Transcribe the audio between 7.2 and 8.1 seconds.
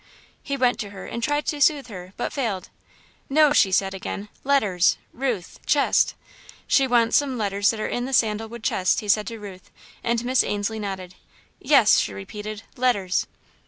letters that are in